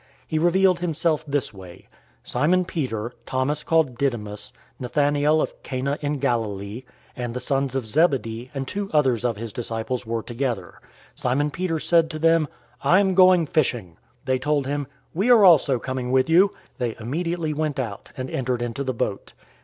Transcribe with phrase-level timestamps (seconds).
[0.25, 1.85] He revealed himself this way.
[2.23, 6.85] 021:002 Simon Peter, Thomas called Didymus, Nathanael of Cana in Galilee,
[7.15, 10.79] and the sons of Zebedee, and two others of his disciples were together.
[11.13, 12.47] 021:003 Simon Peter said to them,
[12.83, 17.77] "I'm going fishing." They told him, "We are also coming with you." They immediately went
[17.79, 19.33] out, and entered into the boat.